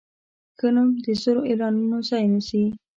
ښه 0.57 0.67
نوم 0.75 0.89
د 1.03 1.05
زر 1.21 1.37
اعلانونو 1.47 1.97
ځای 2.09 2.23
نیسي. 2.33 2.63